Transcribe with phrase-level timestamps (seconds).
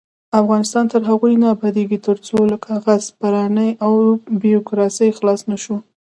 [0.41, 3.93] افغانستان تر هغو نه ابادیږي، ترڅو له کاغذ پرانۍ او
[4.41, 5.75] بیروکراسۍ خلاص نشو.